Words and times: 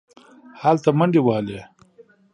هلته 0.61 0.89
منډې 0.99 1.21
وهلې. 1.23 1.61